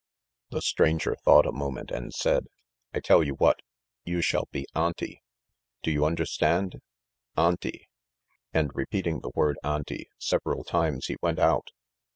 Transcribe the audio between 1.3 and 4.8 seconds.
a moment and said: "I tell you what... you shall be